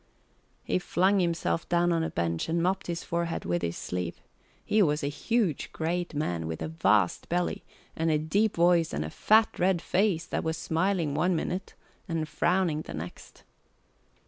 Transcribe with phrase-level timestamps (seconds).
[0.63, 4.19] He flung himself down on a bench and mopped his forehead with his sleeve.
[4.65, 7.63] He was a huge great man with a vast belly
[7.95, 11.75] and a deep voice and a fat red face that was smiling one minute
[12.09, 13.43] and frowning the next.